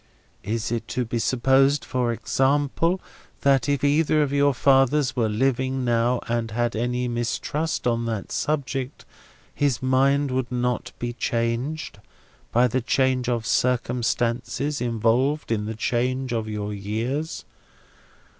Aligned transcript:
Is 0.41 0.71
it 0.71 0.87
to 0.87 1.05
be 1.05 1.19
supposed, 1.19 1.85
for 1.85 2.11
example, 2.11 2.99
that 3.41 3.69
if 3.69 3.83
either 3.83 4.23
of 4.23 4.33
your 4.33 4.51
fathers 4.55 5.15
were 5.15 5.29
living 5.29 5.85
now, 5.85 6.21
and 6.27 6.49
had 6.49 6.75
any 6.75 7.07
mistrust 7.07 7.85
on 7.85 8.05
that 8.07 8.31
subject, 8.31 9.05
his 9.53 9.79
mind 9.83 10.31
would 10.31 10.51
not 10.51 10.91
be 10.97 11.13
changed 11.13 11.99
by 12.51 12.67
the 12.67 12.81
change 12.81 13.29
of 13.29 13.45
circumstances 13.45 14.81
involved 14.81 15.51
in 15.51 15.65
the 15.67 15.75
change 15.75 16.33
of 16.33 16.47
your 16.49 16.73
years? 16.73 17.45